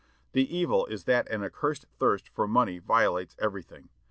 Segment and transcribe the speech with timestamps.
[0.31, 3.89] The evil is that an accursed thirst for money violates everything....